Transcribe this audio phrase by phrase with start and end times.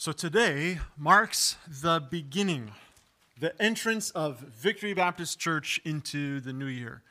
[0.00, 2.70] So today marks the beginning,
[3.38, 7.02] the entrance of Victory Baptist Church into the new year.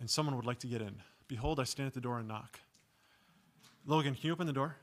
[0.00, 1.02] And someone would like to get in.
[1.26, 2.60] Behold, I stand at the door and knock.
[3.84, 4.76] Logan, can you open the door?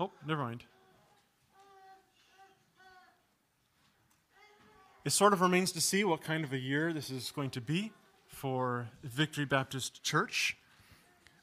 [0.00, 0.64] Oh, never mind.
[5.04, 7.60] It sort of remains to see what kind of a year this is going to
[7.60, 7.92] be
[8.26, 10.56] for Victory Baptist Church.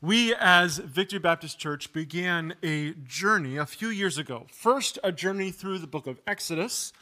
[0.01, 4.45] We, as Victory Baptist Church, began a journey a few years ago.
[4.49, 6.93] First, a journey through the book of Exodus,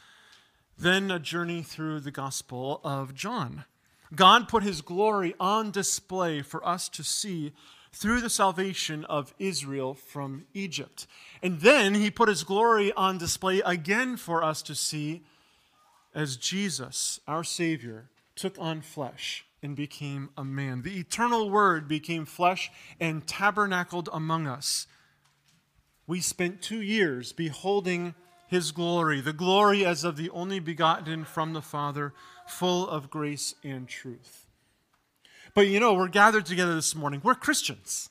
[0.76, 3.66] then, a journey through the Gospel of John.
[4.16, 7.52] God put his glory on display for us to see
[7.92, 11.06] through the salvation of Israel from Egypt.
[11.40, 15.22] And then he put his glory on display again for us to see
[16.16, 20.82] as Jesus, our Savior, took on flesh and became a man.
[20.82, 24.86] The eternal Word became flesh and tabernacled among us.
[26.06, 28.14] We spent two years beholding
[28.46, 32.14] his glory, the glory as of the only begotten from the Father,
[32.46, 34.46] full of grace and truth.
[35.54, 37.20] But you know, we're gathered together this morning.
[37.22, 38.10] We're Christians.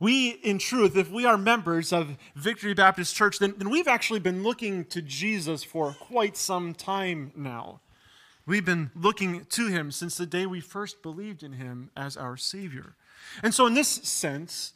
[0.00, 4.20] We, in truth, if we are members of Victory Baptist Church, then, then we've actually
[4.20, 7.82] been looking to Jesus for quite some time now.
[8.50, 12.36] We've been looking to him since the day we first believed in him as our
[12.36, 12.96] Savior.
[13.44, 14.72] And so, in this sense,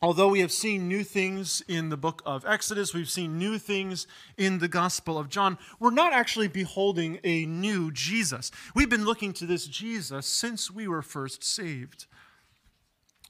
[0.00, 4.06] although we have seen new things in the book of Exodus, we've seen new things
[4.36, 8.52] in the Gospel of John, we're not actually beholding a new Jesus.
[8.76, 12.06] We've been looking to this Jesus since we were first saved.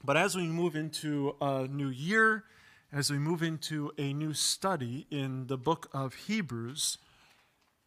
[0.03, 2.43] But as we move into a new year,
[2.93, 6.99] as we move into a new study in the book of Hebrews,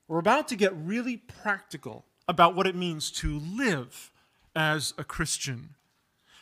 [0.08, 4.10] we're about to get really practical about what it means to live
[4.56, 5.74] as a Christian.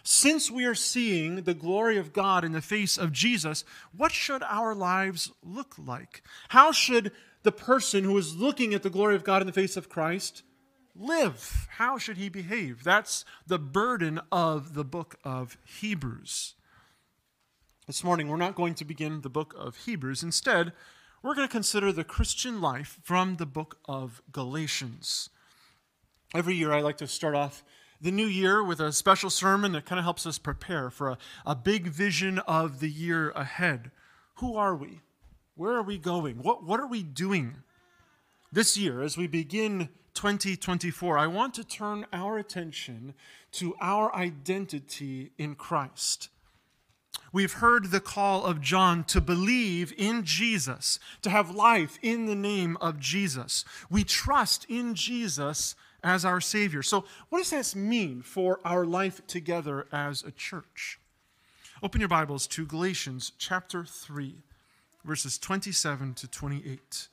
[0.03, 3.65] Since we are seeing the glory of God in the face of Jesus,
[3.95, 6.23] what should our lives look like?
[6.51, 7.11] How should
[7.43, 10.45] the person who is looking at the glory of God in the face of Christ
[10.95, 11.67] live?
[11.73, 12.85] How should he behave?
[12.85, 16.55] That's the burden of the book of Hebrews.
[17.89, 20.23] This morning, we're not going to begin the book of Hebrews.
[20.23, 20.73] Instead,
[21.27, 25.29] we're going to consider the Christian life from the book of Galatians.
[26.33, 27.65] Every year, I like to start off
[28.01, 31.19] the new year with a special sermon that kind of helps us prepare for a,
[31.45, 33.91] a big vision of the year ahead.
[34.37, 35.01] Who are we?
[35.57, 36.45] Where are we going?
[36.45, 37.57] What, what are we doing?
[38.53, 43.15] This year, as we begin 2024, I want to turn our attention
[43.53, 46.29] to our identity in Christ.
[47.33, 52.35] We've heard the call of John to believe in Jesus, to have life in the
[52.35, 53.65] name of Jesus.
[53.91, 56.83] We trust in Jesus as our Savior.
[56.83, 61.01] So, what does this mean for our life together as a church?
[61.83, 64.37] Open your Bibles to Galatians chapter 3,
[65.05, 67.09] verses 27 to 28.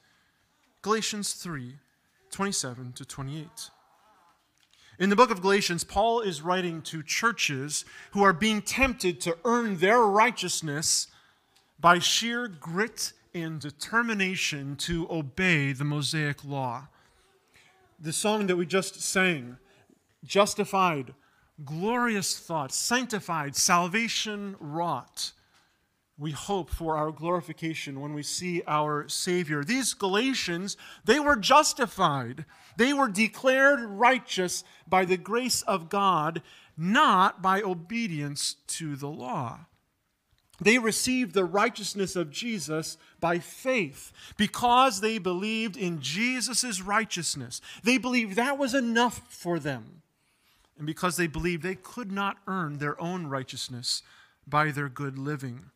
[0.81, 1.75] Galatians 3,
[2.29, 3.47] 27 to 28.
[4.99, 9.37] In the book of Galatians, Paul is writing to churches who are being tempted to
[9.43, 11.07] earn their righteousness
[11.79, 16.87] by sheer grit and determination to obey the Mosaic law.
[17.99, 19.57] The song that we just sang,
[20.23, 21.13] Justified,
[21.65, 25.33] glorious thought, sanctified, salvation wrought.
[26.17, 29.63] We hope for our glorification when we see our Savior.
[29.63, 32.45] These Galatians, they were justified
[32.77, 36.41] they were declared righteous by the grace of God,
[36.77, 39.67] not by obedience to the law.
[40.61, 47.59] They received the righteousness of Jesus by faith because they believed in Jesus' righteousness.
[47.83, 50.03] They believed that was enough for them.
[50.77, 54.03] And because they believed they could not earn their own righteousness
[54.47, 55.71] by their good living.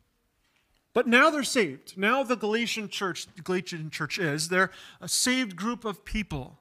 [0.97, 1.95] But now they're saved.
[1.95, 6.57] Now the Galatian church, the Galatian church is, they're a saved group of people.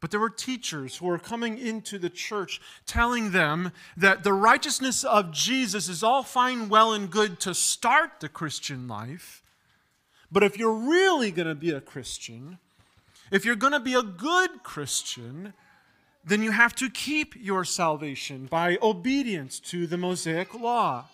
[0.00, 5.04] But there were teachers who were coming into the church telling them that the righteousness
[5.04, 9.42] of Jesus is all fine, well, and good to start the Christian life.
[10.32, 12.56] But if you're really going to be a Christian,
[13.30, 15.52] if you're going to be a good Christian,
[16.24, 21.10] then you have to keep your salvation by obedience to the Mosaic law.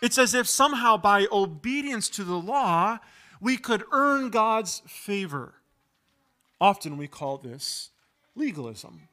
[0.00, 2.98] It's as if somehow by obedience to the law,
[3.40, 5.54] we could earn God's favor.
[6.60, 7.90] Often we call this
[8.34, 9.08] legalism.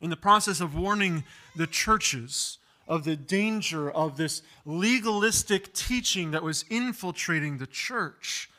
[0.00, 1.24] In the process of warning
[1.54, 2.58] the churches
[2.88, 8.50] of the danger of this legalistic teaching that was infiltrating the church,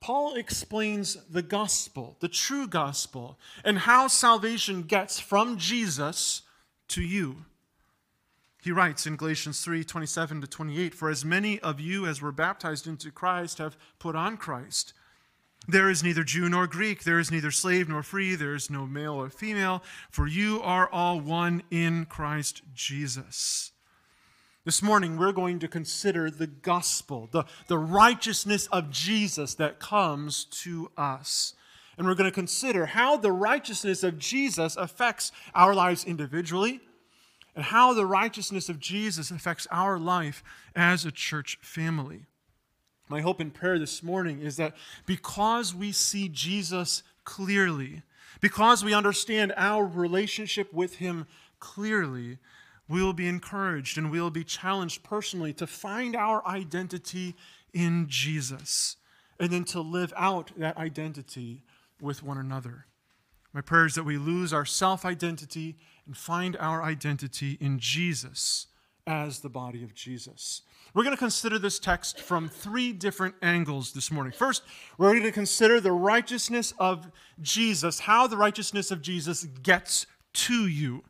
[0.00, 6.42] Paul explains the gospel, the true gospel, and how salvation gets from Jesus
[6.88, 7.44] to you.
[8.66, 12.32] He writes in Galatians 3 27 to 28 For as many of you as were
[12.32, 14.92] baptized into Christ have put on Christ.
[15.68, 18.84] There is neither Jew nor Greek, there is neither slave nor free, there is no
[18.84, 23.70] male or female, for you are all one in Christ Jesus.
[24.64, 30.44] This morning, we're going to consider the gospel, the, the righteousness of Jesus that comes
[30.64, 31.54] to us.
[31.96, 36.80] And we're going to consider how the righteousness of Jesus affects our lives individually
[37.56, 40.44] and how the righteousness of Jesus affects our life
[40.76, 42.26] as a church family.
[43.08, 44.76] My hope and prayer this morning is that
[45.06, 48.02] because we see Jesus clearly,
[48.40, 51.26] because we understand our relationship with Him
[51.58, 52.38] clearly,
[52.88, 57.34] we will be encouraged and we will be challenged personally to find our identity
[57.72, 58.96] in Jesus
[59.40, 61.62] and then to live out that identity
[62.00, 62.86] with one another.
[63.52, 65.76] My prayer is that we lose our self identity
[66.06, 68.68] and find our identity in Jesus
[69.06, 70.62] as the body of Jesus.
[70.94, 74.32] We're going to consider this text from three different angles this morning.
[74.32, 74.62] First,
[74.98, 77.10] we're going to consider the righteousness of
[77.40, 81.04] Jesus, how the righteousness of Jesus gets to you.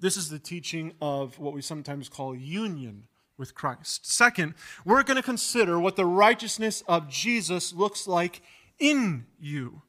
[0.00, 3.04] This is the teaching of what we sometimes call union
[3.38, 4.10] with Christ.
[4.10, 4.54] Second,
[4.84, 8.42] we're going to consider what the righteousness of Jesus looks like
[8.78, 9.82] in you.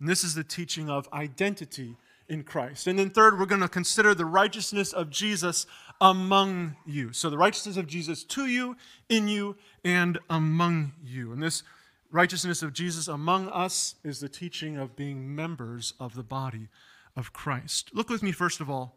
[0.00, 1.96] And this is the teaching of identity
[2.28, 2.86] in Christ.
[2.86, 5.66] And then, third, we're going to consider the righteousness of Jesus
[6.00, 7.12] among you.
[7.12, 8.76] So, the righteousness of Jesus to you,
[9.08, 11.32] in you, and among you.
[11.32, 11.62] And this
[12.10, 16.68] righteousness of Jesus among us is the teaching of being members of the body
[17.16, 17.90] of Christ.
[17.92, 18.96] Look with me, first of all,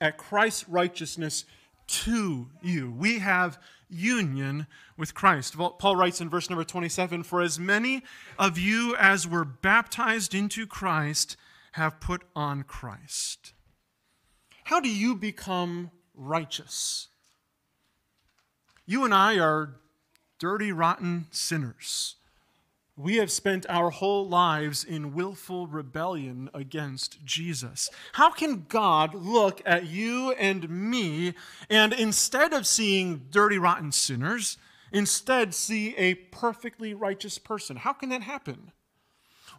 [0.00, 1.44] at Christ's righteousness
[1.86, 2.90] to you.
[2.90, 3.58] We have
[3.88, 5.56] union with Christ.
[5.56, 8.02] Paul writes in verse number 27 For as many
[8.38, 11.36] of you as were baptized into Christ,
[11.72, 13.52] have put on Christ.
[14.64, 17.08] How do you become righteous?
[18.86, 19.76] You and I are
[20.38, 22.16] dirty, rotten sinners.
[22.96, 27.88] We have spent our whole lives in willful rebellion against Jesus.
[28.12, 31.34] How can God look at you and me
[31.70, 34.58] and instead of seeing dirty, rotten sinners,
[34.92, 37.76] instead see a perfectly righteous person?
[37.76, 38.72] How can that happen?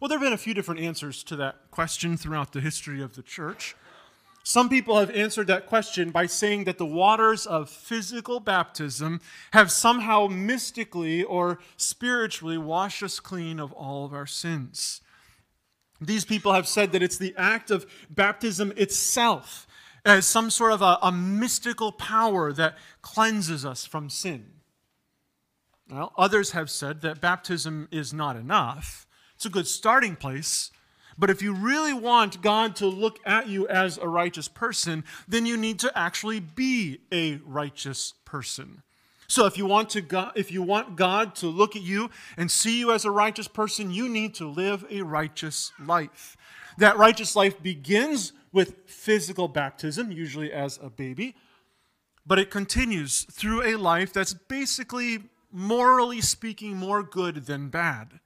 [0.02, 3.16] Well, there have been a few different answers to that question throughout the history of
[3.16, 3.76] the church.
[4.42, 9.22] Some people have answered that question by saying that the waters of physical baptism
[9.54, 15.02] have somehow mystically or spiritually washed us clean of all of our sins.
[16.02, 19.68] These people have said that it's the act of baptism itself
[20.04, 24.48] as some sort of a, a mystical power that cleanses us from sin.
[25.88, 29.06] Well, others have said that baptism is not enough
[29.42, 30.70] it's a good starting place.
[31.18, 35.48] But if you really want God to look at you as a righteous person, then
[35.48, 38.84] you need to actually be a righteous person.
[39.28, 42.52] So if you want to God, if you want God to look at you and
[42.52, 46.38] see you as a righteous person, you need to live a righteous life.
[46.78, 51.36] That righteous life begins with physical baptism, usually as a baby,
[52.28, 58.20] but it continues through a life that's basically morally speaking more good than bad.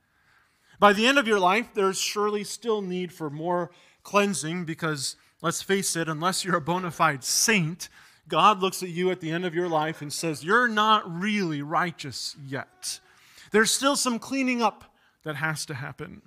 [0.80, 3.72] By the end of your life, there's surely still need for more
[4.04, 7.90] cleansing because, let's face it, unless you're a bona fide saint,
[8.28, 11.62] God looks at you at the end of your life and says, You're not really
[11.62, 13.00] righteous yet.
[13.52, 16.22] There's still some cleaning up that has to happen,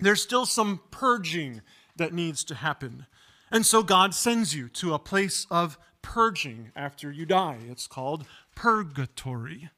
[0.00, 1.62] there's still some purging
[1.96, 3.06] that needs to happen.
[3.50, 7.58] And so God sends you to a place of purging after you die.
[7.68, 9.70] It's called purgatory.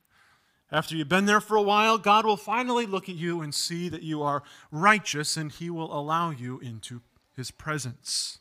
[0.73, 3.89] After you've been there for a while, God will finally look at you and see
[3.89, 7.01] that you are righteous, and He will allow you into
[7.35, 8.39] His presence.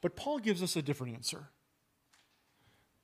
[0.00, 1.50] But Paul gives us a different answer.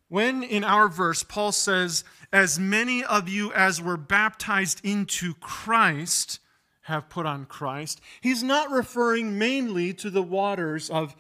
[0.09, 6.39] When in our verse, Paul says, As many of you as were baptized into Christ
[6.83, 11.17] have put on Christ, he's not referring mainly to the waters of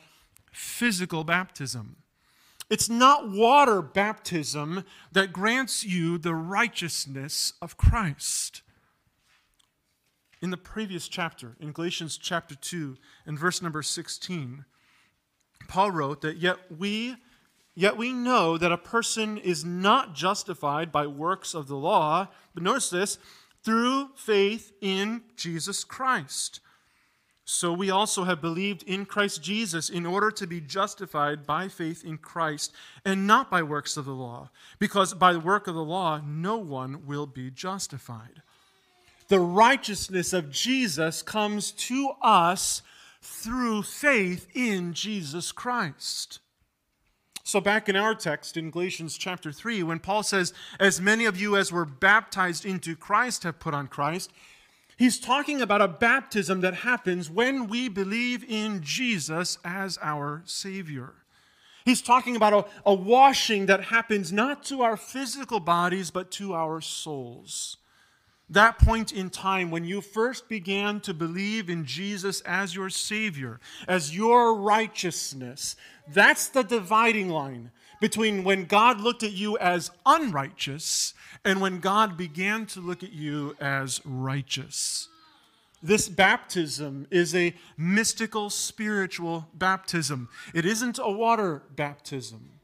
[0.52, 1.96] physical baptism.
[2.72, 8.62] It's not water baptism that grants you the righteousness of Christ.
[10.40, 14.64] In the previous chapter, in Galatians chapter 2 and verse number 16,
[15.68, 17.16] Paul wrote that yet we
[17.74, 22.62] yet we know that a person is not justified by works of the law, but
[22.62, 23.18] notice this,
[23.62, 26.60] through faith in Jesus Christ.
[27.44, 32.04] So we also have believed in Christ Jesus in order to be justified by faith
[32.04, 32.72] in Christ
[33.04, 36.56] and not by works of the law, because by the work of the law no
[36.56, 38.42] one will be justified.
[39.28, 42.82] The righteousness of Jesus comes to us
[43.20, 46.40] through faith in Jesus Christ.
[47.44, 51.40] So, back in our text in Galatians chapter 3, when Paul says, As many of
[51.40, 54.30] you as were baptized into Christ have put on Christ,
[54.96, 61.14] he's talking about a baptism that happens when we believe in Jesus as our Savior.
[61.84, 66.54] He's talking about a, a washing that happens not to our physical bodies, but to
[66.54, 67.76] our souls
[68.52, 73.60] that point in time when you first began to believe in Jesus as your Savior,
[73.88, 75.74] as your righteousness,
[76.08, 77.70] that's the dividing line
[78.02, 83.12] between when God looked at you as unrighteous and when God began to look at
[83.12, 85.06] you as righteous.
[85.80, 90.28] This baptism is a mystical, spiritual baptism.
[90.52, 92.58] It isn't a water baptism.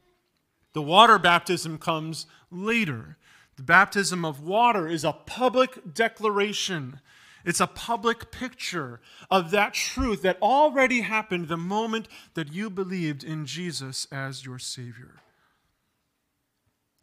[0.73, 3.15] The water baptism comes later.
[3.55, 6.99] The baptism of water is a public declaration.
[7.45, 8.99] It's a public picture
[9.31, 14.59] of that truth that already happened the moment that you believed in Jesus as your
[14.59, 15.21] Savior.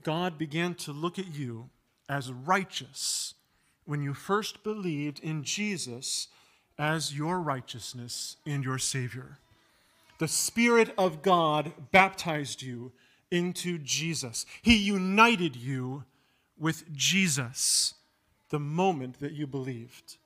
[0.06, 1.68] God began to look at you
[2.08, 3.34] as righteous
[3.86, 6.28] when you first believed in Jesus
[6.78, 9.38] as your righteousness and your Savior.
[10.20, 12.92] The Spirit of God baptized you
[13.32, 16.04] into Jesus, He united you
[16.56, 17.94] with Jesus
[18.50, 20.18] the moment that you believed.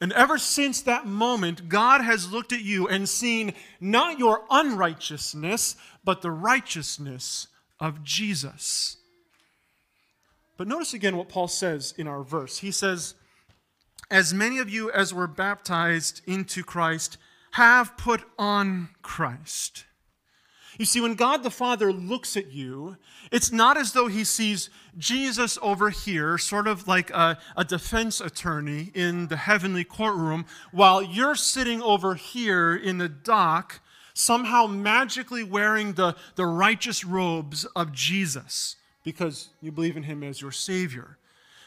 [0.00, 5.76] And ever since that moment, God has looked at you and seen not your unrighteousness,
[6.02, 7.46] but the righteousness
[7.80, 8.96] of Jesus.
[10.56, 12.58] But notice again what Paul says in our verse.
[12.58, 13.14] He says,
[14.10, 17.16] As many of you as were baptized into Christ
[17.52, 19.84] have put on Christ.
[20.78, 22.96] You see, when God the Father looks at you,
[23.32, 28.20] it's not as though he sees Jesus over here, sort of like a, a, defense
[28.20, 33.80] attorney in the heavenly courtroom, while you're sitting over here in the dock,
[34.18, 40.42] somehow magically wearing the, the righteous robes of Jesus because you believe in him as
[40.42, 41.18] your Savior.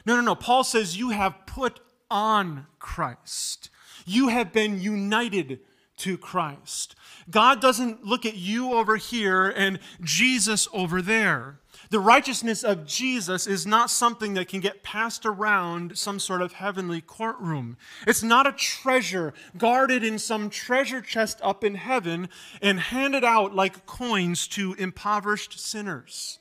[0.05, 0.35] No, no, no.
[0.35, 1.79] Paul says you have put
[2.09, 3.69] on Christ,
[4.05, 5.59] you have been united
[5.97, 6.95] to Christ.
[7.29, 11.60] God doesn't look at you over here and Jesus over there.
[11.91, 16.53] The righteousness of Jesus is not something that can get passed around some sort of
[16.53, 17.75] heavenly courtroom.
[18.07, 22.29] It's not a treasure guarded in some treasure chest up in heaven
[22.61, 26.39] and handed out like coins to impoverished sinners.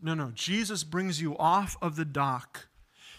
[0.00, 0.30] No, no.
[0.34, 2.68] Jesus brings you off of the dock.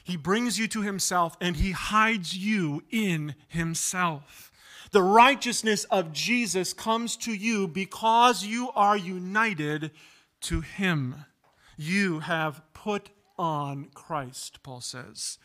[0.04, 4.51] He brings you to himself and he hides you in himself.
[4.89, 9.92] The righteousness of Jesus comes to you because you are united
[10.41, 11.25] to him.
[11.77, 15.38] You have put on Christ, Paul says.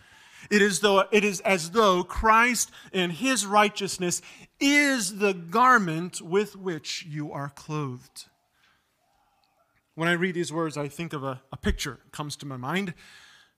[0.51, 4.23] It is, though, it is as though Christ and his righteousness
[4.59, 8.27] is the garment with which you are clothed.
[9.95, 12.95] When I read these words, I think of a, a picture comes to my mind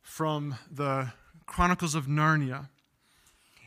[0.02, 1.12] from the
[1.46, 2.68] Chronicles of Narnia.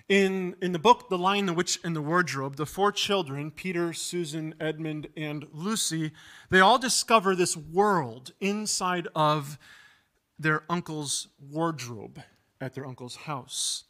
[0.10, 3.92] In, in the book, The Lion, the Witch, and the Wardrobe, the four children, Peter,
[3.92, 6.12] Susan, Edmund, and Lucy,
[6.50, 9.60] they all discover this world inside of
[10.40, 12.22] their uncle's wardrobe
[12.62, 13.84] at their uncle's house.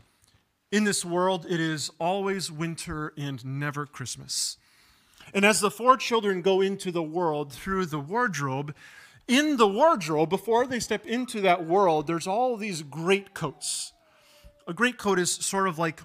[0.72, 4.58] In this world, it is always winter and never Christmas.
[5.36, 8.74] And as the four children go into the world through the wardrobe,
[9.28, 13.94] in the wardrobe, before they step into that world, there's all these great coats
[14.68, 16.02] a great coat is sort of like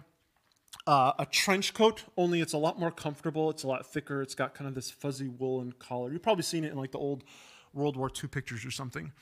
[0.87, 3.50] uh, a trench coat, only it's a lot more comfortable.
[3.50, 4.23] It's a lot thicker.
[4.23, 6.12] It's got kind of this fuzzy woolen collar.
[6.12, 7.25] You've probably seen it in like the old
[7.73, 9.12] World War II pictures or something.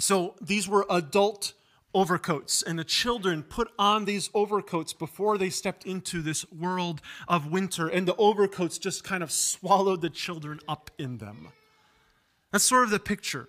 [0.00, 1.54] So these were adult
[1.94, 7.50] overcoats, and the children put on these overcoats before they stepped into this world of
[7.50, 11.48] winter, and the overcoats just kind of swallowed the children up in them.
[12.52, 13.48] That's sort of the picture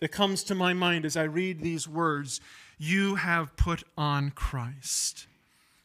[0.00, 2.40] that comes to my mind as I read these words
[2.78, 5.26] you have put on Christ.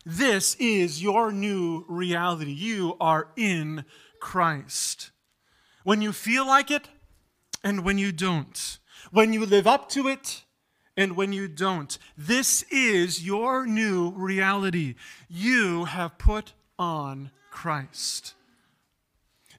[0.06, 2.52] This is your new reality.
[2.52, 3.86] You are in
[4.20, 5.12] Christ.
[5.84, 6.90] When you feel like it
[7.64, 8.80] and when you don't,
[9.12, 10.44] when you live up to it
[10.96, 14.96] and when you don't, this is your new reality.
[15.28, 18.34] You have put on Christ.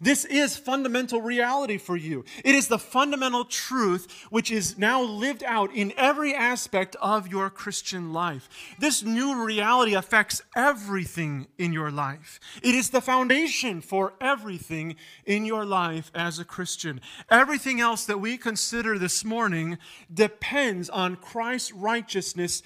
[0.04, 2.26] This is fundamental reality for you.
[2.44, 7.48] It is the fundamental truth which is now lived out in every aspect of your
[7.48, 8.50] Christian life.
[8.78, 12.38] This new reality affects everything in your life.
[12.62, 17.00] It is the foundation for everything in your life as a Christian.
[17.30, 19.78] Everything else that we consider this morning
[20.12, 22.62] depends on Christ's righteousness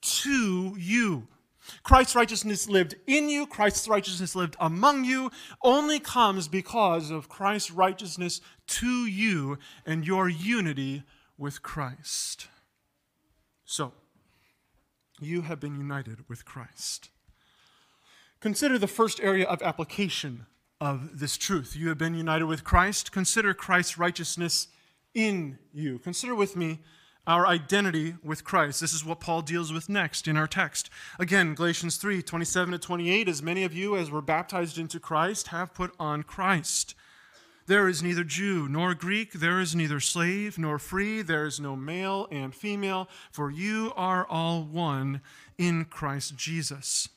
[0.00, 1.28] to you.
[1.82, 5.30] Christ's righteousness lived in you, Christ's righteousness lived among you,
[5.62, 11.04] only comes because of Christ's righteousness to you and your unity
[11.36, 12.48] with Christ.
[13.64, 13.92] So,
[15.20, 17.10] you have been united with Christ.
[18.40, 20.46] Consider the first area of application
[20.80, 21.74] of this truth.
[21.76, 23.10] You have been united with Christ.
[23.10, 24.68] Consider Christ's righteousness
[25.14, 25.98] in you.
[25.98, 26.80] Consider with me
[27.28, 28.80] our identity with Christ.
[28.80, 30.88] This is what Paul deals with next in our text.
[31.18, 33.28] Again, Galatians 3 27 to 28.
[33.28, 36.94] As many of you as were baptized into Christ have put on Christ.
[37.66, 41.76] There is neither Jew nor Greek, there is neither slave nor free, there is no
[41.76, 45.20] male and female, for you are all one
[45.58, 47.10] in Christ Jesus.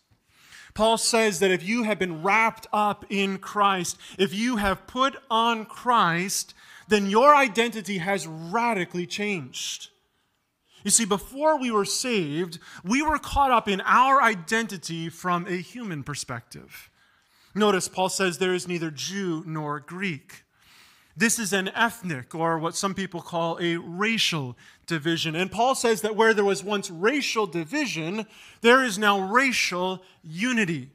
[0.73, 5.15] Paul says that if you have been wrapped up in Christ, if you have put
[5.29, 6.53] on Christ,
[6.89, 9.90] then your identity has radically changed.
[10.83, 15.57] You see, before we were saved, we were caught up in our identity from a
[15.57, 16.89] human perspective.
[17.53, 20.43] Notice Paul says there is neither Jew nor Greek.
[21.15, 24.57] This is an ethnic, or what some people call a racial
[24.87, 25.35] division.
[25.35, 28.25] And Paul says that where there was once racial division,
[28.61, 30.89] there is now racial unity.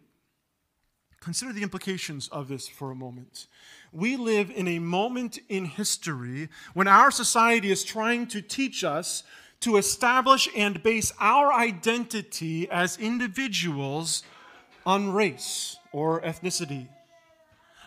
[1.21, 3.47] Consider the implications of this for a moment.
[3.93, 9.23] We live in a moment in history when our society is trying to teach us
[9.61, 14.23] to establish and base our identity as individuals
[14.85, 16.89] on race or ethnicity.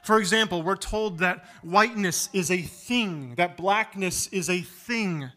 [0.04, 5.32] For example, we're told that whiteness is a thing, that blackness is a thing.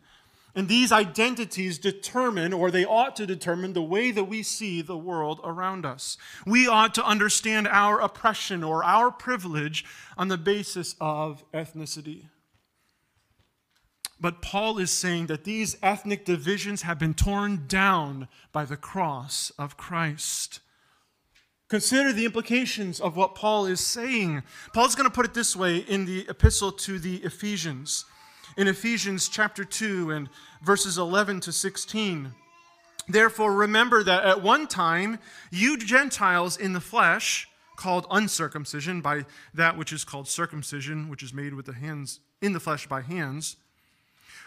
[0.54, 4.96] And these identities determine, or they ought to determine, the way that we see the
[4.96, 6.18] world around us.
[6.46, 9.84] We ought to understand our oppression or our privilege
[10.18, 12.24] on the basis of ethnicity.
[14.22, 19.50] But Paul is saying that these ethnic divisions have been torn down by the cross
[19.58, 20.60] of Christ.
[21.68, 24.44] Consider the implications of what Paul is saying.
[24.72, 28.04] Paul's going to put it this way in the epistle to the Ephesians.
[28.56, 30.28] In Ephesians chapter 2 and
[30.62, 32.32] verses 11 to 16.
[33.08, 35.18] Therefore, remember that at one time,
[35.50, 41.34] you Gentiles in the flesh, called uncircumcision by that which is called circumcision, which is
[41.34, 43.56] made with the hands, in the flesh by hands,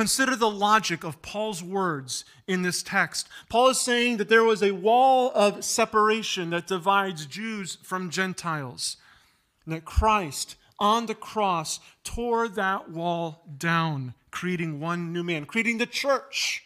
[0.00, 3.28] Consider the logic of Paul's words in this text.
[3.50, 8.96] Paul is saying that there was a wall of separation that divides Jews from Gentiles,
[9.66, 15.76] and that Christ on the cross tore that wall down, creating one new man, creating
[15.76, 16.64] the church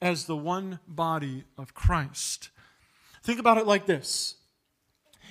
[0.00, 2.48] as the one body of Christ.
[3.22, 4.36] Think about it like this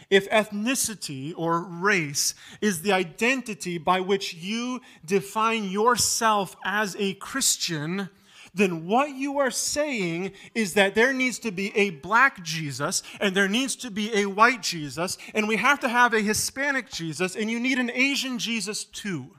[0.09, 8.09] if ethnicity or race is the identity by which you define yourself as a Christian,
[8.53, 13.35] then what you are saying is that there needs to be a black Jesus and
[13.35, 17.35] there needs to be a white Jesus, and we have to have a Hispanic Jesus,
[17.35, 19.31] and you need an Asian Jesus too.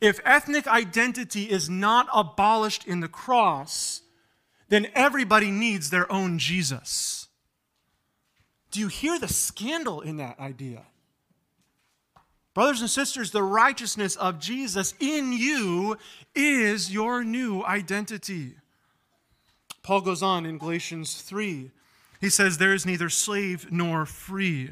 [0.00, 4.02] If ethnic identity is not abolished in the cross,
[4.68, 7.21] then everybody needs their own Jesus.
[8.72, 10.82] Do you hear the scandal in that idea?
[12.54, 15.96] Brothers and sisters, the righteousness of Jesus in you
[16.34, 18.56] is your new identity.
[19.82, 21.70] Paul goes on in Galatians 3.
[22.20, 24.70] He says, There is neither slave nor free.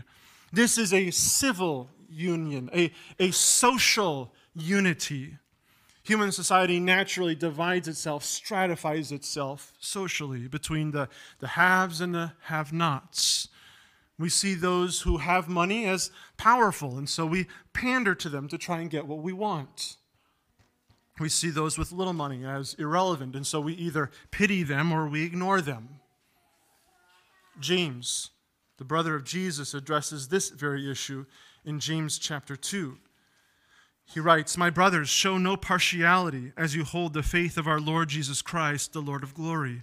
[0.52, 5.36] This is a civil union, a, a social unity.
[6.04, 11.08] Human society naturally divides itself, stratifies itself socially between the,
[11.38, 13.48] the haves and the have nots.
[14.20, 18.58] We see those who have money as powerful, and so we pander to them to
[18.58, 19.96] try and get what we want.
[21.18, 25.08] We see those with little money as irrelevant, and so we either pity them or
[25.08, 26.00] we ignore them.
[27.60, 28.28] James,
[28.76, 31.24] the brother of Jesus, addresses this very issue
[31.64, 32.98] in James chapter 2.
[34.04, 38.10] He writes, My brothers, show no partiality as you hold the faith of our Lord
[38.10, 39.82] Jesus Christ, the Lord of glory.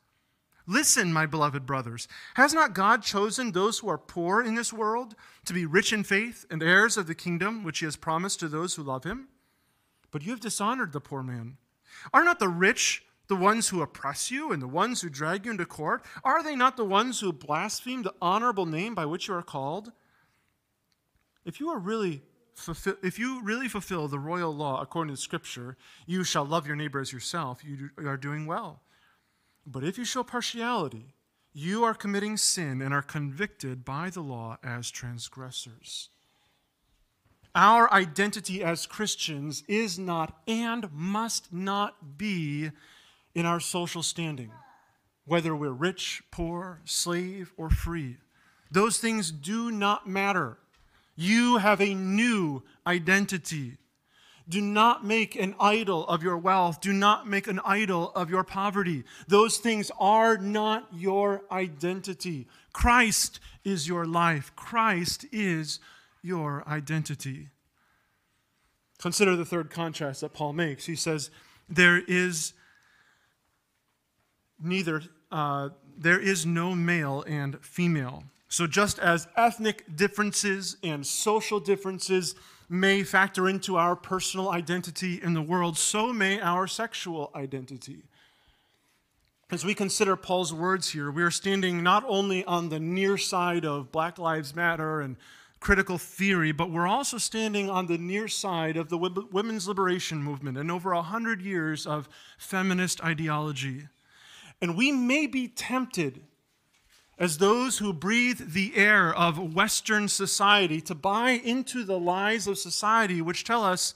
[0.71, 5.15] Listen, my beloved brothers, has not God chosen those who are poor in this world
[5.43, 8.47] to be rich in faith and heirs of the kingdom which he has promised to
[8.47, 9.27] those who love him?
[10.11, 11.57] But you have dishonored the poor man.
[12.13, 15.51] Are not the rich the ones who oppress you and the ones who drag you
[15.51, 16.05] into court?
[16.23, 19.91] Are they not the ones who blaspheme the honorable name by which you are called?
[21.43, 22.21] If you are really
[22.55, 25.75] fulfill, if you really fulfill the royal law according to Scripture,
[26.07, 28.83] you shall love your neighbor as yourself, you are doing well.
[29.71, 31.13] But if you show partiality,
[31.53, 36.09] you are committing sin and are convicted by the law as transgressors.
[37.55, 42.71] Our identity as Christians is not and must not be
[43.33, 44.51] in our social standing,
[45.25, 48.17] whether we're rich, poor, slave, or free.
[48.71, 50.57] Those things do not matter.
[51.15, 53.77] You have a new identity.
[54.49, 56.81] Do not make an idol of your wealth.
[56.81, 59.03] Do not make an idol of your poverty.
[59.27, 62.47] Those things are not your identity.
[62.73, 64.51] Christ is your life.
[64.55, 65.79] Christ is
[66.21, 67.49] your identity.
[68.99, 70.85] Consider the third contrast that Paul makes.
[70.85, 71.31] He says,
[71.67, 72.53] There is
[74.61, 75.01] neither,
[75.31, 78.23] uh, there is no male and female.
[78.47, 82.35] So, just as ethnic differences and social differences
[82.71, 88.03] may factor into our personal identity in the world, so may our sexual identity.
[89.51, 93.65] As we consider Paul's words here, we are standing not only on the near side
[93.65, 95.17] of Black Lives Matter and
[95.59, 100.57] critical theory, but we're also standing on the near side of the women's liberation movement
[100.57, 102.07] and over a hundred years of
[102.37, 103.89] feminist ideology.
[104.61, 106.21] And we may be tempted
[107.21, 112.57] as those who breathe the air of Western society to buy into the lies of
[112.57, 113.93] society, which tell us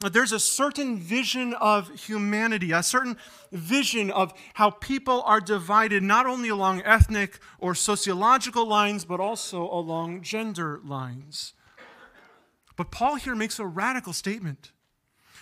[0.00, 3.18] that there's a certain vision of humanity, a certain
[3.52, 9.70] vision of how people are divided not only along ethnic or sociological lines, but also
[9.70, 11.52] along gender lines.
[12.76, 14.72] But Paul here makes a radical statement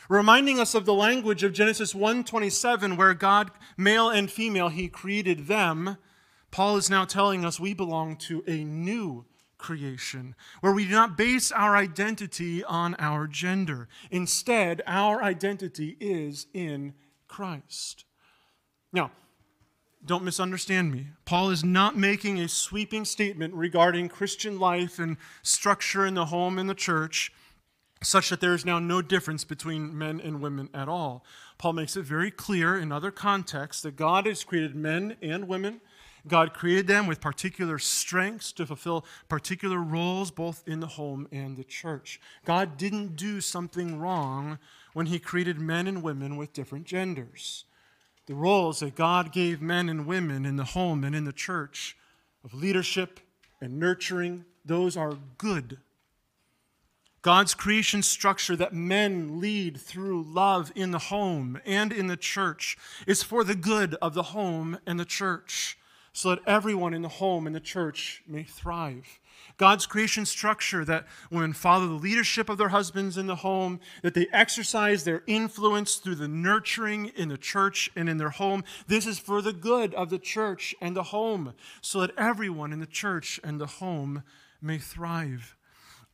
[0.08, 5.46] reminding us of the language of Genesis 1:27 where God male and female he created
[5.46, 5.98] them
[6.52, 9.24] Paul is now telling us we belong to a new
[9.56, 13.88] creation where we do not base our identity on our gender.
[14.10, 16.92] Instead, our identity is in
[17.26, 18.04] Christ.
[18.92, 19.10] Now,
[20.04, 21.06] don't misunderstand me.
[21.24, 26.58] Paul is not making a sweeping statement regarding Christian life and structure in the home
[26.58, 27.32] and the church,
[28.02, 31.24] such that there is now no difference between men and women at all.
[31.56, 35.80] Paul makes it very clear in other contexts that God has created men and women
[36.26, 41.56] God created them with particular strengths to fulfill particular roles both in the home and
[41.56, 42.20] the church.
[42.44, 44.58] God didn't do something wrong
[44.92, 47.64] when He created men and women with different genders.
[48.26, 51.96] The roles that God gave men and women in the home and in the church
[52.44, 53.18] of leadership
[53.60, 55.78] and nurturing, those are good.
[57.22, 62.76] God's creation structure that men lead through love in the home and in the church
[63.06, 65.78] is for the good of the home and the church
[66.12, 69.18] so that everyone in the home and the church may thrive.
[69.56, 74.14] God's creation structure that women follow the leadership of their husbands in the home, that
[74.14, 78.64] they exercise their influence through the nurturing in the church and in their home.
[78.86, 82.80] This is for the good of the church and the home, so that everyone in
[82.80, 84.22] the church and the home
[84.60, 85.56] may thrive.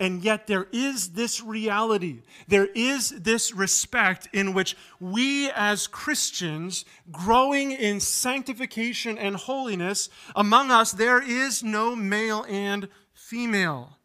[0.01, 6.85] And yet, there is this reality, there is this respect in which we as Christians,
[7.11, 13.99] growing in sanctification and holiness, among us, there is no male and female.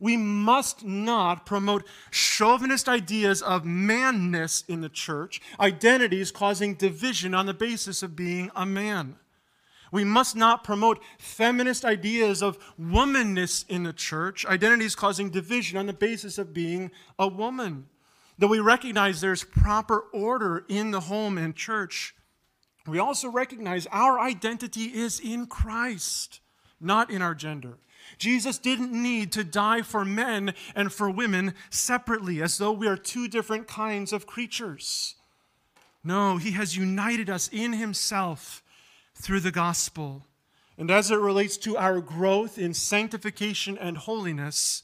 [0.00, 7.46] We must not promote chauvinist ideas of manness in the church, identities causing division on
[7.46, 9.14] the basis of being a man.
[9.92, 15.86] We must not promote feminist ideas of womanness in the church, identities causing division on
[15.86, 17.86] the basis of being a woman.
[18.38, 22.14] Though we recognize there's proper order in the home and church,
[22.86, 26.40] we also recognize our identity is in Christ,
[26.80, 27.76] not in our gender.
[28.16, 32.96] Jesus didn't need to die for men and for women separately, as though we are
[32.96, 35.16] two different kinds of creatures.
[36.02, 38.61] No, he has united us in himself
[39.22, 40.26] through the gospel.
[40.76, 44.82] And as it relates to our growth in sanctification and holiness,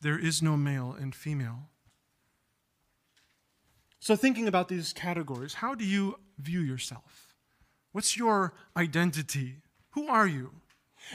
[0.00, 1.70] there is no male and female.
[3.98, 7.34] So, thinking about these categories, how do you view yourself?
[7.92, 9.62] What's your identity?
[9.92, 10.50] Who are you?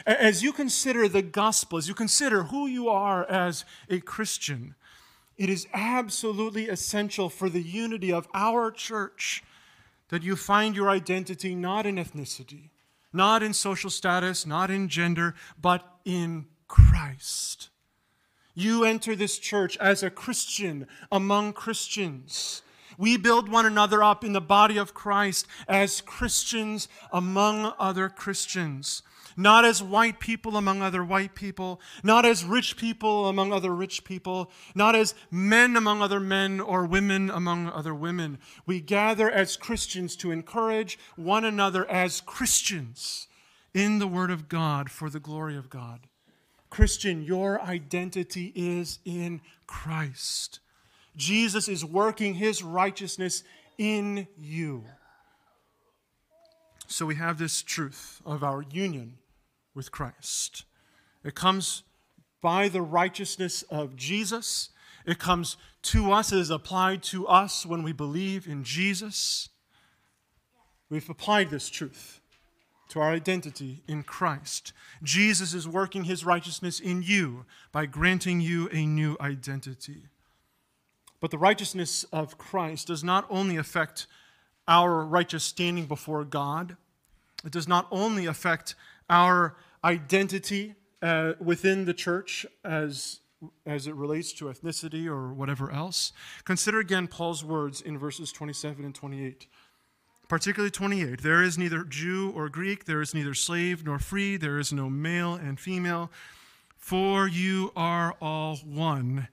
[0.08, 4.74] As you consider the gospel, as you consider who you are as a Christian,
[5.38, 9.44] it is absolutely essential for the unity of our church
[10.10, 12.70] that you find your identity not in ethnicity,
[13.14, 17.70] not in social status, not in gender, but in Christ.
[18.54, 22.62] You enter this church as a Christian among Christians.
[22.98, 29.04] We build one another up in the body of Christ as Christians among other Christians
[29.40, 34.04] not as white people among other white people, not as rich people among other rich
[34.04, 38.38] people, not as men among other men or women among other women.
[38.66, 43.28] We gather as Christians to encourage one another as Christians
[43.74, 46.02] in the Word of God for the glory of God.
[46.70, 50.60] Christian, your identity is in Christ.
[51.16, 53.44] Jesus is working his righteousness
[53.78, 54.84] in you.
[56.88, 59.19] So we have this truth of our union
[59.80, 60.66] with Christ.
[61.24, 61.84] It comes
[62.42, 64.72] by the righteousness of Jesus.
[65.06, 69.48] It comes to us, it is applied to us when we believe in Jesus.
[70.90, 72.20] We've applied this truth
[72.90, 74.74] to our identity in Christ.
[75.02, 80.08] Jesus is working his righteousness in you by granting you a new identity.
[81.22, 84.08] But the righteousness of Christ does not only affect
[84.68, 86.76] our righteous standing before God,
[87.46, 88.76] it does not only affect
[89.10, 93.20] our identity uh, within the church as,
[93.66, 96.12] as it relates to ethnicity or whatever else.
[96.44, 99.48] Consider again Paul's words in verses 27 and 28.
[100.28, 101.24] Particularly 28.
[101.24, 104.90] There is neither Jew or Greek, there is neither slave nor free, there is no
[104.90, 106.12] male and female,
[106.78, 109.28] for you are all one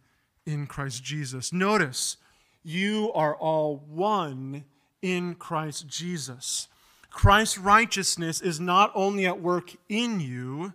[0.46, 1.52] in Christ Jesus.
[1.52, 2.16] Notice,
[2.62, 4.64] you are all one
[5.02, 6.68] in Christ Jesus.
[7.16, 10.74] Christ's righteousness is not only at work in you,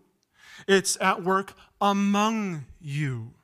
[0.67, 3.35] it's at work among you.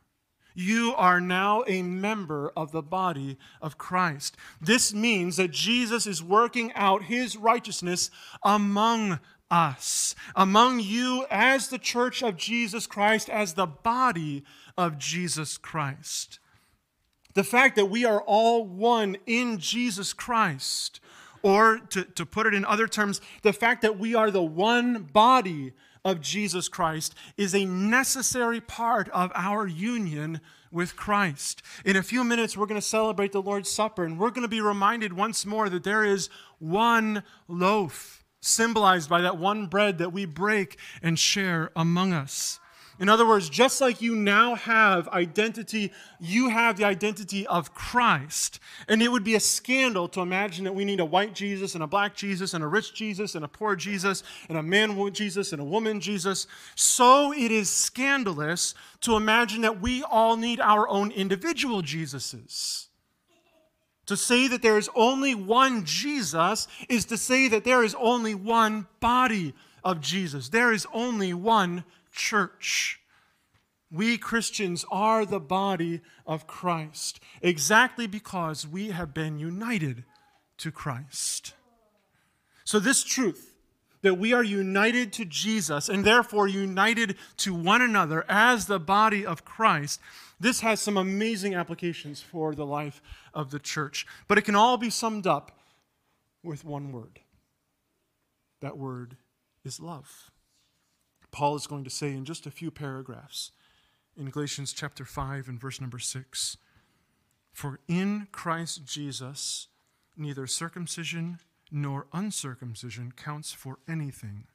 [0.55, 4.35] You are now a member of the body of Christ.
[4.59, 8.09] This means that Jesus is working out his righteousness
[8.43, 9.19] among
[9.51, 14.43] us, among you as the church of Jesus Christ, as the body
[14.75, 16.39] of Jesus Christ.
[17.35, 20.99] The fact that we are all one in Jesus Christ
[21.41, 25.03] or to, to put it in other terms, the fact that we are the one
[25.03, 25.73] body
[26.03, 30.39] of Jesus Christ is a necessary part of our union
[30.71, 31.61] with Christ.
[31.85, 34.47] In a few minutes, we're going to celebrate the Lord's Supper, and we're going to
[34.47, 40.13] be reminded once more that there is one loaf, symbolized by that one bread that
[40.13, 42.59] we break and share among us.
[42.99, 48.59] In other words, just like you now have identity, you have the identity of Christ.
[48.87, 51.83] And it would be a scandal to imagine that we need a white Jesus and
[51.83, 55.51] a black Jesus and a rich Jesus and a poor Jesus and a man Jesus
[55.53, 56.47] and a woman Jesus.
[56.75, 62.87] So it is scandalous to imagine that we all need our own individual Jesuses.
[64.07, 68.33] To say that there is only one Jesus is to say that there is only
[68.33, 70.49] one body of Jesus.
[70.49, 71.83] There is only one
[72.17, 72.99] church.
[73.89, 80.03] We Christians are the body of Christ exactly because we have been united
[80.57, 81.53] to Christ.
[82.65, 83.53] So, this truth
[84.01, 89.25] that we are united to Jesus and therefore united to one another as the body
[89.25, 90.01] of Christ,
[90.39, 93.01] this has some amazing applications for the life
[93.33, 94.05] of the church.
[94.27, 95.59] But it can all be summed up
[96.43, 97.19] with one word.
[98.61, 99.17] That word
[99.63, 100.31] is love.
[101.37, 103.51] Paul is going to say in just a few paragraphs
[104.17, 106.57] in Galatians chapter 5 and verse number 6
[107.53, 109.67] For in Christ Jesus,
[110.17, 111.37] neither circumcision
[111.71, 114.45] nor uncircumcision counts for anything,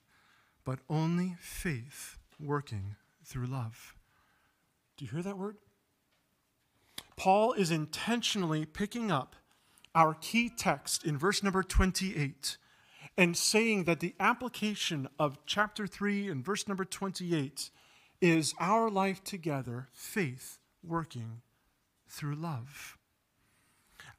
[0.64, 3.95] but only faith working through love.
[4.97, 5.59] Do you hear that word?
[7.14, 9.37] Paul is intentionally picking up
[9.95, 12.57] our key text in verse number 28
[13.16, 17.70] and saying that the application of chapter 3 and verse number 28
[18.20, 21.42] is our life together, faith working
[22.09, 22.96] through love.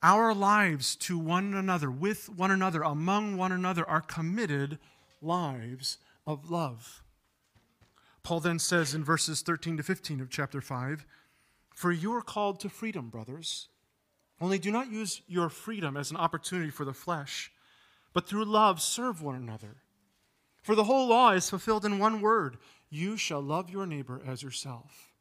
[0.02, 4.78] Our lives to one another, with one another, among one another, are committed
[5.22, 7.02] lives of love.
[8.22, 11.06] Paul then says in verses 13 to 15 of chapter 5
[11.74, 13.70] For you are called to freedom, brothers.
[14.42, 17.52] Only do not use your freedom as an opportunity for the flesh
[18.14, 19.78] but through love serve one another.
[20.62, 22.58] For the whole law is fulfilled in one word
[22.90, 25.12] you shall love your neighbor as yourself.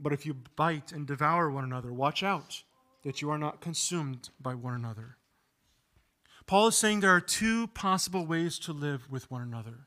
[0.00, 2.62] But if you bite and devour one another, watch out
[3.04, 5.18] that you are not consumed by one another.
[6.46, 9.86] Paul is saying there are two possible ways to live with one another.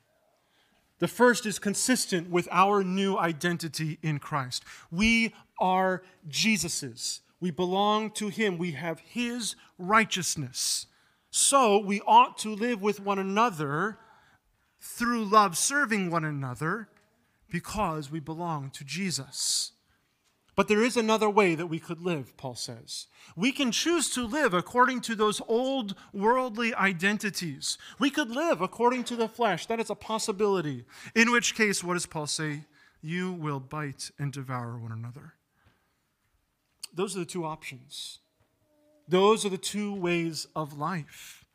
[1.00, 4.64] The first is consistent with our new identity in Christ.
[4.92, 7.22] We are Jesus's.
[7.40, 8.58] We belong to Him.
[8.58, 10.86] We have His righteousness.
[11.36, 13.98] So we ought to live with one another
[14.80, 16.90] through love, serving one another
[17.50, 19.72] because we belong to Jesus.
[20.56, 23.08] But there is another way that we could live, Paul says.
[23.36, 27.80] We can choose to live according to those old worldly identities.
[27.98, 29.66] We could live according to the flesh.
[29.66, 30.86] That is a possibility.
[31.16, 32.66] In which case, what does Paul say?
[33.02, 35.34] You will bite and devour one another.
[36.94, 38.20] Those are the two options.
[39.08, 41.46] Those are the two ways of life.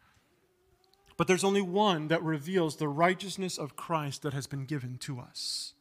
[1.16, 5.18] But there's only one that reveals the righteousness of Christ that has been given to
[5.18, 5.74] us.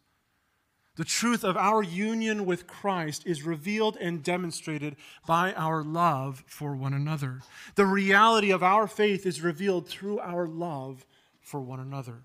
[0.95, 4.95] The truth of our union with Christ is revealed and demonstrated
[5.27, 7.41] by our love for one another.
[7.75, 11.05] The reality of our faith is revealed through our love
[11.39, 12.23] for one another.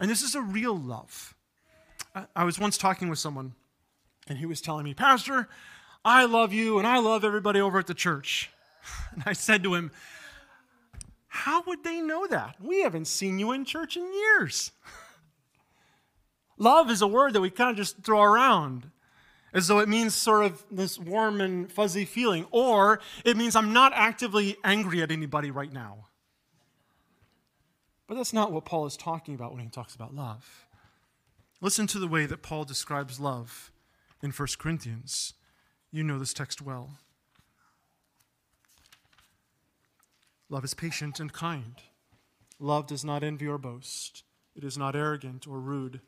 [0.00, 1.34] And this is a real love.
[2.34, 3.52] I was once talking with someone,
[4.28, 5.46] and he was telling me, Pastor,
[6.04, 8.50] I love you and I love everybody over at the church.
[9.14, 9.90] And I said to him,
[11.28, 12.56] How would they know that?
[12.60, 14.72] We haven't seen you in church in years.
[16.58, 18.90] Love is a word that we kind of just throw around
[19.52, 23.72] as though it means sort of this warm and fuzzy feeling, or it means I'm
[23.72, 26.06] not actively angry at anybody right now.
[28.06, 30.66] But that's not what Paul is talking about when he talks about love.
[31.60, 33.70] Listen to the way that Paul describes love
[34.22, 35.34] in 1 Corinthians.
[35.94, 36.92] You know this text well.
[40.48, 41.74] Love is patient and kind.
[42.58, 44.22] Love does not envy or boast.
[44.56, 46.00] It is not arrogant or rude.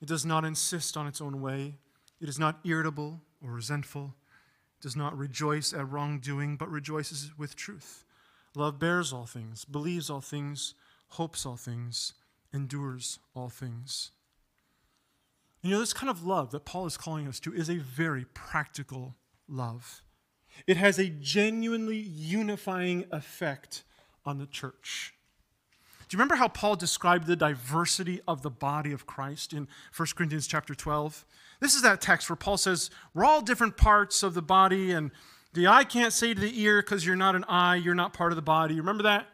[0.00, 1.74] It does not insist on its own way.
[2.20, 4.14] It is not irritable or resentful.
[4.78, 8.04] It does not rejoice at wrongdoing, but rejoices with truth.
[8.54, 10.74] Love bears all things, believes all things,
[11.08, 12.12] hopes all things,
[12.52, 14.12] endures all things.
[15.60, 18.26] you know, this kind of love that Paul is calling us to is a very
[18.26, 19.16] practical
[19.48, 20.02] love.
[20.66, 23.82] It has a genuinely unifying effect
[24.24, 25.14] on the church.
[26.08, 30.08] Do you remember how Paul described the diversity of the body of Christ in 1
[30.14, 31.24] Corinthians chapter 12?
[31.60, 35.10] This is that text where Paul says, We're all different parts of the body, and
[35.54, 38.32] the eye can't say to the ear, because you're not an eye, you're not part
[38.32, 38.76] of the body.
[38.76, 39.26] Remember that?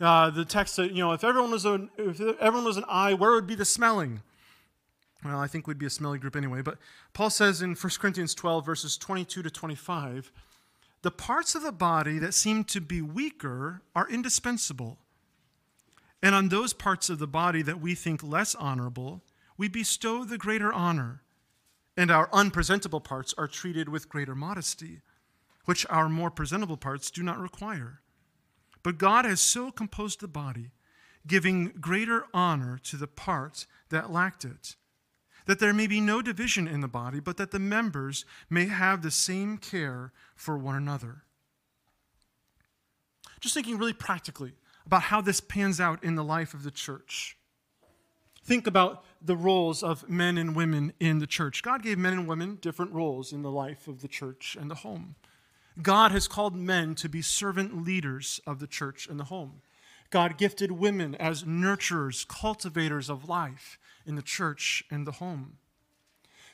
[0.00, 3.14] Uh, the text that, you know, if everyone, was a, if everyone was an eye,
[3.14, 4.22] where would be the smelling?
[5.24, 6.60] Well, I think we'd be a smelly group anyway.
[6.60, 6.78] But
[7.14, 10.30] Paul says in 1 Corinthians 12, verses 22 to 25,
[11.02, 14.98] the parts of the body that seem to be weaker are indispensable.
[16.22, 19.22] And on those parts of the body that we think less honorable,
[19.56, 21.22] we bestow the greater honor,
[21.96, 25.00] and our unpresentable parts are treated with greater modesty,
[25.64, 28.00] which our more presentable parts do not require.
[28.82, 30.70] But God has so composed the body,
[31.26, 34.76] giving greater honor to the part that lacked it,
[35.46, 39.02] that there may be no division in the body, but that the members may have
[39.02, 41.24] the same care for one another.
[43.40, 44.54] Just thinking really practically,
[44.86, 47.36] about how this pans out in the life of the church.
[48.44, 51.62] Think about the roles of men and women in the church.
[51.62, 54.76] God gave men and women different roles in the life of the church and the
[54.76, 55.14] home.
[55.80, 59.62] God has called men to be servant leaders of the church and the home.
[60.10, 65.58] God gifted women as nurturers, cultivators of life in the church and the home.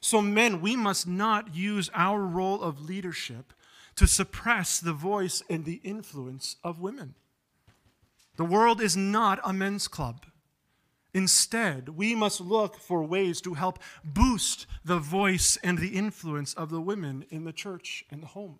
[0.00, 3.52] So, men, we must not use our role of leadership
[3.96, 7.14] to suppress the voice and the influence of women.
[8.36, 10.24] The world is not a men's club.
[11.12, 16.70] Instead, we must look for ways to help boost the voice and the influence of
[16.70, 18.58] the women in the church and the home.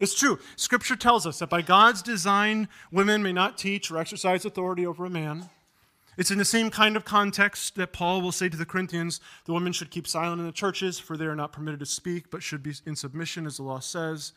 [0.00, 0.40] It's true.
[0.56, 5.04] Scripture tells us that by God's design, women may not teach or exercise authority over
[5.04, 5.48] a man.
[6.18, 9.52] It's in the same kind of context that Paul will say to the Corinthians the
[9.52, 12.42] women should keep silent in the churches, for they are not permitted to speak, but
[12.42, 14.32] should be in submission, as the law says.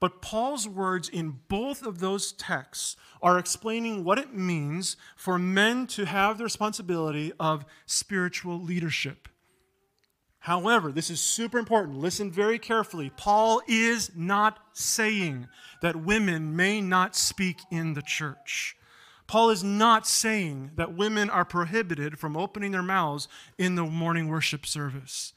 [0.00, 5.86] But Paul's words in both of those texts are explaining what it means for men
[5.88, 9.28] to have the responsibility of spiritual leadership.
[10.40, 11.96] However, this is super important.
[11.96, 13.10] Listen very carefully.
[13.16, 15.48] Paul is not saying
[15.80, 18.76] that women may not speak in the church.
[19.26, 24.28] Paul is not saying that women are prohibited from opening their mouths in the morning
[24.28, 25.32] worship service.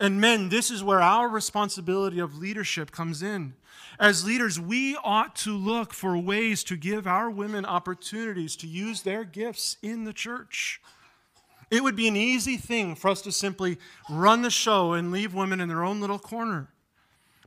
[0.00, 3.54] And men, this is where our responsibility of leadership comes in.
[3.98, 9.02] As leaders, we ought to look for ways to give our women opportunities to use
[9.02, 10.80] their gifts in the church.
[11.70, 13.78] It would be an easy thing for us to simply
[14.10, 16.68] run the show and leave women in their own little corner.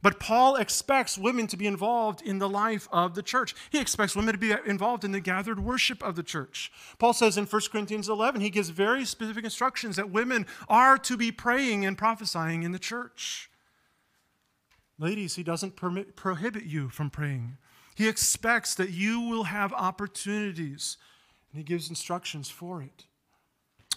[0.02, 3.56] But Paul expects women to be involved in the life of the church.
[3.72, 6.72] He expects women to be involved in the gathered worship of the church.
[7.00, 11.18] Paul says in 1 Corinthians 11, he gives very specific instructions that women are to
[11.18, 13.50] be praying and prophesying in the church.
[15.00, 17.58] Ladies, he doesn't permit, prohibit you from praying.
[17.96, 20.98] He expects that you will have opportunities,
[21.52, 23.06] and he gives instructions for it.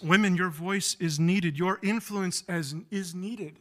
[0.03, 3.59] Women, your voice is needed, your influence as, is needed.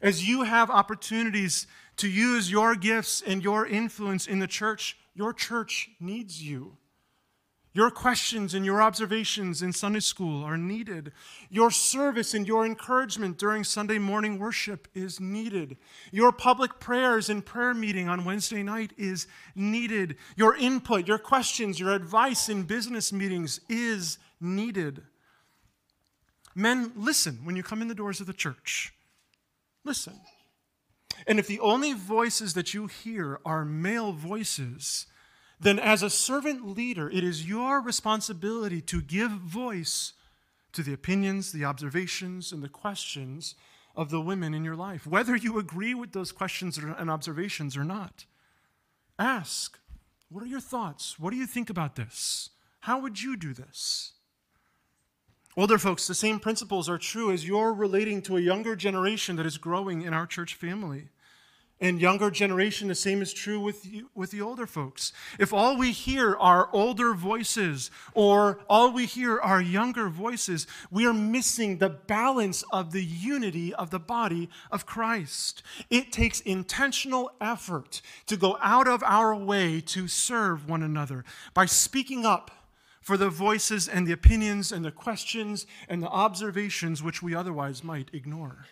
[0.00, 5.32] As you have opportunities to use your gifts and your influence in the church, your
[5.32, 6.76] church needs you.
[7.74, 11.12] Your questions and your observations in Sunday school are needed.
[11.50, 15.76] Your service and your encouragement during Sunday morning worship is needed.
[16.10, 20.16] Your public prayers and prayer meeting on Wednesday night is needed.
[20.34, 25.02] Your input, your questions, your advice in business meetings is needed.
[26.54, 28.92] Men, listen when you come in the doors of the church.
[29.88, 30.20] Listen.
[31.26, 35.06] And if the only voices that you hear are male voices,
[35.58, 40.12] then as a servant leader, it is your responsibility to give voice
[40.72, 43.54] to the opinions, the observations, and the questions
[43.96, 47.84] of the women in your life, whether you agree with those questions and observations or
[47.84, 48.26] not.
[49.18, 49.78] Ask,
[50.28, 51.18] what are your thoughts?
[51.18, 52.50] What do you think about this?
[52.80, 54.12] How would you do this?
[55.58, 59.44] Older folks, the same principles are true as you're relating to a younger generation that
[59.44, 61.08] is growing in our church family.
[61.80, 65.12] And younger generation, the same is true with, you, with the older folks.
[65.36, 71.04] If all we hear are older voices or all we hear are younger voices, we
[71.08, 75.64] are missing the balance of the unity of the body of Christ.
[75.90, 81.66] It takes intentional effort to go out of our way to serve one another by
[81.66, 82.52] speaking up
[83.08, 87.82] for the voices and the opinions and the questions and the observations which we otherwise
[87.82, 88.66] might ignore.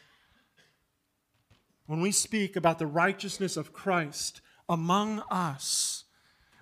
[1.87, 6.05] When we speak about the righteousness of Christ among us,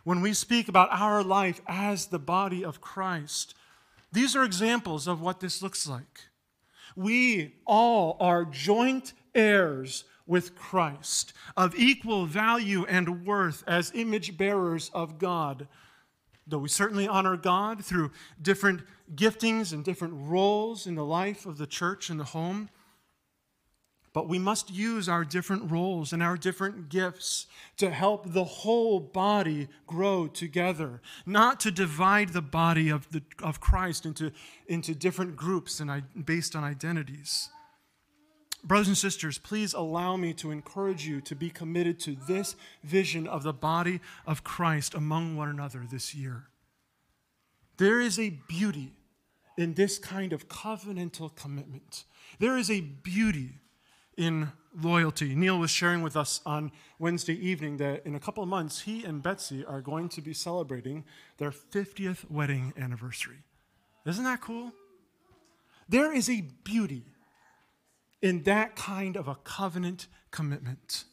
[0.04, 3.56] when we speak about our life as the body of Christ,
[4.12, 6.28] these are examples of what this looks like.
[6.94, 14.92] We all are joint heirs with Christ, of equal value and worth as image bearers
[14.94, 15.66] of God
[16.47, 18.82] Though we certainly honor God through different
[19.14, 22.68] giftings and different roles in the life of the church and the home,
[24.14, 27.47] but we must use our different roles and our different gifts
[27.78, 33.61] to help the whole body grow together, not to divide the body of, the, of
[33.61, 34.30] Christ into,
[34.68, 37.51] into different groups and based on identities.
[38.64, 43.26] Brothers and sisters, please allow me to encourage you to be committed to this vision
[43.28, 46.44] of the body of Christ among one another this year.
[47.76, 48.94] There is a beauty
[49.58, 52.04] in this kind of covenantal commitment.
[52.38, 53.60] There is a beauty
[54.16, 55.34] in loyalty.
[55.34, 59.04] Neil was sharing with us on Wednesday evening that in a couple of months, he
[59.04, 61.04] and Betsy are going to be celebrating
[61.36, 63.42] their 50th wedding anniversary.
[64.06, 64.72] Isn't that cool?
[65.86, 67.04] There is a beauty
[68.24, 71.04] in that kind of a covenant commitment.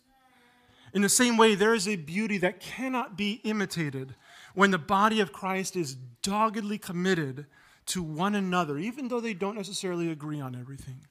[0.94, 4.16] In the same way, there is a beauty that cannot be imitated
[4.56, 7.48] when the body of Christ is doggedly committed
[7.88, 11.02] to one another, even though they don't necessarily agree on everything.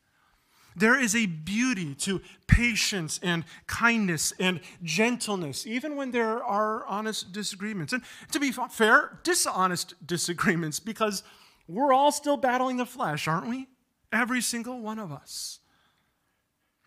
[0.74, 7.32] There is a beauty to patience and kindness and gentleness, even when there are honest
[7.32, 7.92] disagreements.
[7.92, 11.22] And to be fair, dishonest disagreements, because
[11.68, 13.68] we're all still battling the flesh, aren't we?
[14.10, 15.59] Every single one of us.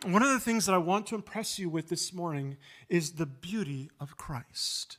[0.05, 2.57] One of the things that I want to impress you with this morning
[2.89, 4.97] is the beauty of Christ.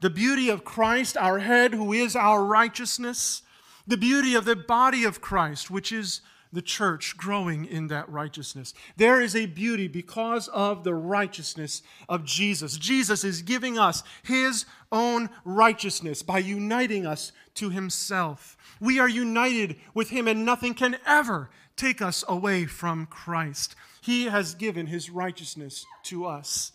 [0.00, 3.42] The beauty of Christ, our head, who is our righteousness.
[3.88, 6.20] The beauty of the body of Christ, which is
[6.52, 8.74] the church growing in that righteousness.
[8.96, 12.76] There is a beauty because of the righteousness of Jesus.
[12.76, 18.56] Jesus is giving us his own righteousness by uniting us to himself.
[18.80, 21.50] We are united with him, and nothing can ever
[21.80, 23.74] take us away from Christ.
[24.02, 26.72] He has given his righteousness to us.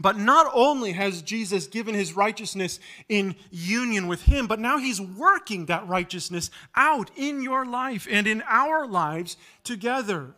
[0.00, 5.00] But not only has Jesus given his righteousness in union with him, but now he's
[5.00, 10.34] working that righteousness out in your life and in our lives together.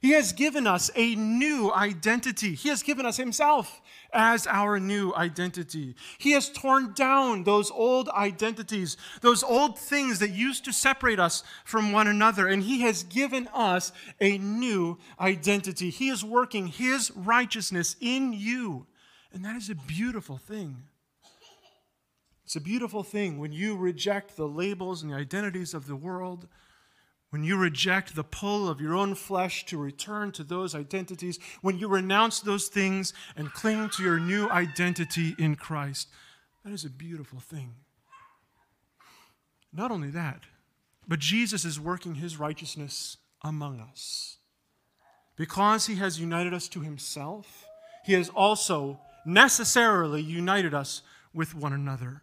[0.00, 2.54] He has given us a new identity.
[2.54, 3.80] He has given us Himself
[4.12, 5.94] as our new identity.
[6.18, 11.42] He has torn down those old identities, those old things that used to separate us
[11.64, 15.90] from one another, and He has given us a new identity.
[15.90, 18.86] He is working His righteousness in you,
[19.32, 20.84] and that is a beautiful thing.
[22.44, 26.48] It's a beautiful thing when you reject the labels and the identities of the world
[27.30, 31.78] when you reject the pull of your own flesh to return to those identities, when
[31.78, 36.08] you renounce those things and cling to your new identity in Christ,
[36.64, 37.74] that is a beautiful thing.
[39.72, 40.44] Not only that,
[41.06, 44.38] but Jesus is working his righteousness among us.
[45.36, 47.66] Because he has united us to himself,
[48.04, 51.02] he has also necessarily united us
[51.34, 52.22] with one another.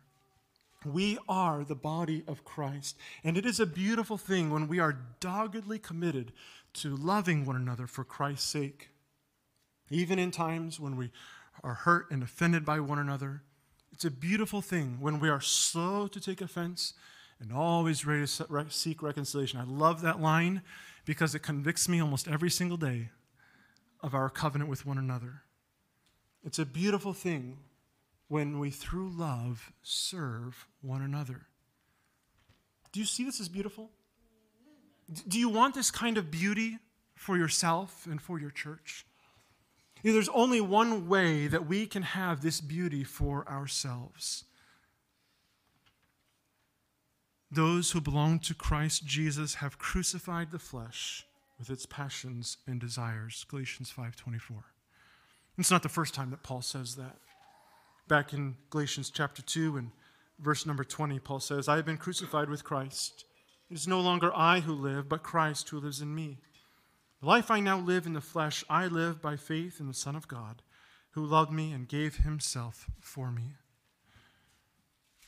[0.85, 2.95] We are the body of Christ.
[3.23, 6.31] And it is a beautiful thing when we are doggedly committed
[6.75, 8.89] to loving one another for Christ's sake.
[9.89, 11.11] Even in times when we
[11.63, 13.43] are hurt and offended by one another,
[13.91, 16.93] it's a beautiful thing when we are slow to take offense
[17.39, 19.59] and always ready to seek reconciliation.
[19.59, 20.61] I love that line
[21.05, 23.09] because it convicts me almost every single day
[24.01, 25.43] of our covenant with one another.
[26.43, 27.57] It's a beautiful thing
[28.27, 31.47] when we, through love, serve one another.
[32.91, 33.91] Do you see this as beautiful?
[35.27, 36.79] Do you want this kind of beauty
[37.13, 39.05] for yourself and for your church?
[40.01, 44.45] You know, there's only one way that we can have this beauty for ourselves.
[47.51, 51.25] Those who belong to Christ Jesus have crucified the flesh
[51.57, 53.45] with its passions and desires.
[53.49, 54.73] Galatians 5:24.
[55.57, 57.17] It's not the first time that Paul says that.
[58.07, 59.89] Back in Galatians chapter 2 and
[60.37, 63.25] verse number 20, Paul says, I have been crucified with Christ.
[63.67, 66.37] It is no longer I who live, but Christ who lives in me.
[67.19, 70.15] The life I now live in the flesh, I live by faith in the Son
[70.15, 70.61] of God,
[71.11, 73.55] who loved me and gave himself for me.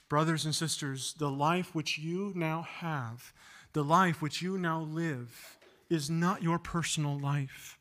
[0.07, 3.33] Brothers and sisters, the life which you now have,
[3.73, 5.57] the life which you now live,
[5.89, 7.79] is not your personal life.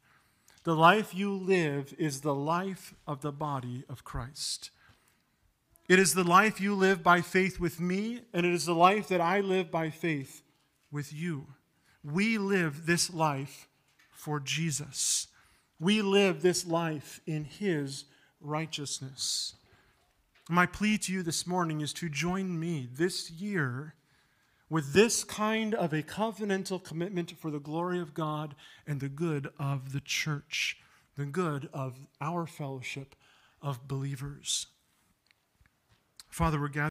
[0.64, 4.70] The life you live is the life of the body of Christ.
[5.88, 9.06] It is the life you live by faith with me, and it is the life
[9.08, 10.42] that I live by faith
[10.90, 11.46] with you.
[12.02, 13.68] We live this life
[14.10, 15.28] for Jesus.
[15.78, 18.06] We live this life in His
[18.40, 19.54] righteousness.
[20.48, 23.94] My plea to you this morning is to join me this year
[24.68, 28.56] with this kind of a covenantal commitment for the glory of God
[28.88, 30.78] and the good of the church,
[31.16, 33.14] the good of our fellowship
[33.62, 34.66] of believers.
[36.28, 36.84] Father, we're gathered.